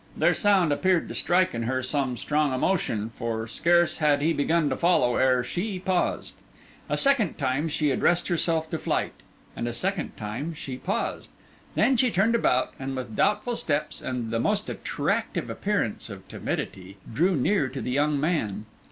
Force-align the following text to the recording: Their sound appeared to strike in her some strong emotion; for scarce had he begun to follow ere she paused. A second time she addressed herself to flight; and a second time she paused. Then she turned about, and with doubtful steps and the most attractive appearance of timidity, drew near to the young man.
Their 0.17 0.33
sound 0.33 0.73
appeared 0.73 1.07
to 1.09 1.13
strike 1.13 1.53
in 1.53 1.61
her 1.61 1.83
some 1.83 2.17
strong 2.17 2.55
emotion; 2.55 3.11
for 3.15 3.45
scarce 3.45 3.99
had 3.99 4.19
he 4.19 4.33
begun 4.33 4.67
to 4.71 4.75
follow 4.75 5.17
ere 5.17 5.43
she 5.43 5.77
paused. 5.77 6.33
A 6.89 6.97
second 6.97 7.37
time 7.37 7.69
she 7.69 7.91
addressed 7.91 8.27
herself 8.27 8.67
to 8.71 8.79
flight; 8.79 9.13
and 9.55 9.67
a 9.67 9.73
second 9.73 10.17
time 10.17 10.55
she 10.55 10.75
paused. 10.77 11.27
Then 11.75 11.97
she 11.97 12.09
turned 12.09 12.33
about, 12.33 12.73
and 12.79 12.95
with 12.95 13.15
doubtful 13.15 13.55
steps 13.55 14.01
and 14.01 14.31
the 14.31 14.39
most 14.39 14.71
attractive 14.71 15.51
appearance 15.51 16.09
of 16.09 16.27
timidity, 16.27 16.97
drew 17.13 17.35
near 17.35 17.69
to 17.69 17.79
the 17.79 17.91
young 17.91 18.19
man. 18.19 18.65